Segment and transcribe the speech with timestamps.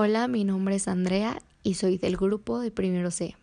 [0.00, 3.34] Hola, mi nombre es Andrea y soy del grupo de Primero C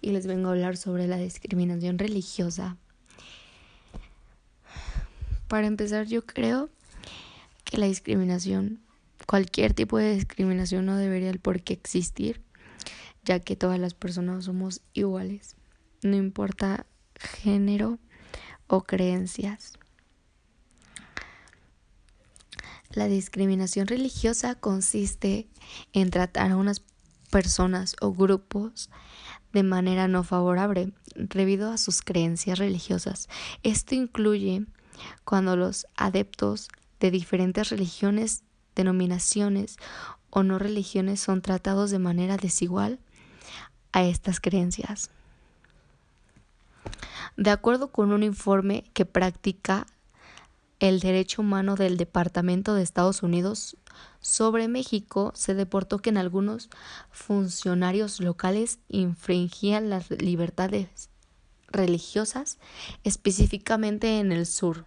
[0.00, 2.78] y les vengo a hablar sobre la discriminación religiosa.
[5.46, 6.70] Para empezar, yo creo
[7.64, 8.80] que la discriminación,
[9.26, 12.40] cualquier tipo de discriminación no debería por qué existir,
[13.26, 15.54] ya que todas las personas somos iguales,
[16.02, 17.98] no importa género
[18.68, 19.78] o creencias.
[22.94, 25.48] La discriminación religiosa consiste
[25.92, 26.82] en tratar a unas
[27.28, 28.88] personas o grupos
[29.52, 33.28] de manera no favorable debido a sus creencias religiosas.
[33.64, 34.64] Esto incluye
[35.24, 36.68] cuando los adeptos
[37.00, 38.44] de diferentes religiones,
[38.76, 39.76] denominaciones
[40.30, 43.00] o no religiones son tratados de manera desigual
[43.90, 45.10] a estas creencias.
[47.36, 49.86] De acuerdo con un informe que practica
[50.88, 53.78] el derecho humano del Departamento de Estados Unidos
[54.20, 56.68] sobre México se deportó que en algunos
[57.10, 61.08] funcionarios locales infringían las libertades
[61.68, 62.58] religiosas,
[63.02, 64.84] específicamente en el sur.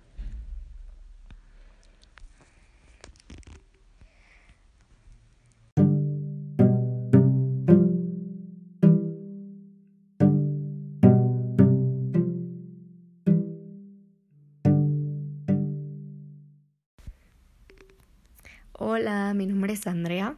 [18.79, 20.35] Hola, mi nombre es Andrea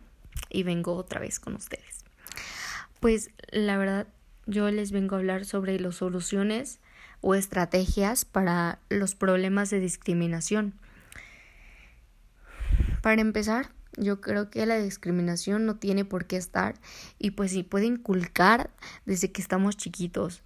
[0.49, 2.05] y vengo otra vez con ustedes.
[3.01, 4.07] Pues la verdad,
[4.45, 6.79] yo les vengo a hablar sobre las soluciones
[7.19, 10.73] o estrategias para los problemas de discriminación.
[13.01, 16.75] Para empezar, yo creo que la discriminación no tiene por qué estar
[17.17, 18.69] y pues sí puede inculcar
[19.05, 20.43] desde que estamos chiquitos.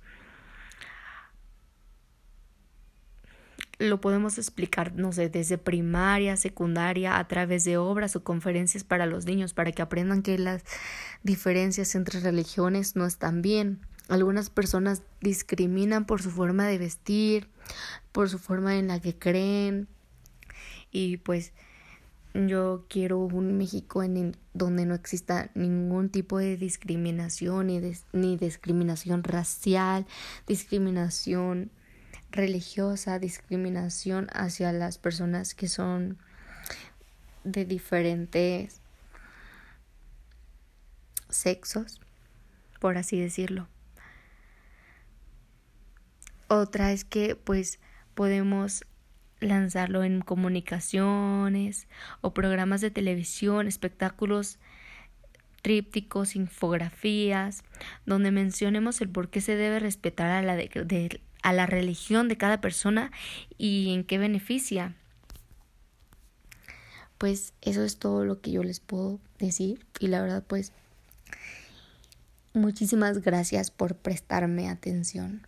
[3.83, 9.05] Lo podemos explicar, no sé, desde primaria, secundaria, a través de obras o conferencias para
[9.05, 10.63] los niños, para que aprendan que las
[11.23, 13.79] diferencias entre religiones no están bien.
[14.09, 17.47] Algunas personas discriminan por su forma de vestir,
[18.11, 19.88] por su forma en la que creen.
[20.91, 21.53] Y pues
[22.33, 29.23] yo quiero un México en donde no exista ningún tipo de discriminación, ni, ni discriminación
[29.23, 30.05] racial,
[30.47, 31.72] discriminación
[32.33, 36.17] religiosa, discriminación hacia las personas que son
[37.44, 38.81] de diferentes
[41.29, 42.01] sexos,
[42.79, 43.67] por así decirlo.
[46.47, 47.79] Otra es que pues
[48.16, 48.83] podemos
[49.39, 51.88] lanzarlo en comunicaciones
[52.22, 54.59] o programas de televisión, espectáculos
[55.61, 57.63] trípticos, infografías,
[58.05, 62.37] donde mencionemos el por qué se debe respetar a la de, a la religión de
[62.37, 63.11] cada persona
[63.57, 64.95] y en qué beneficia.
[67.17, 70.71] Pues eso es todo lo que yo les puedo decir y la verdad pues
[72.53, 75.45] muchísimas gracias por prestarme atención.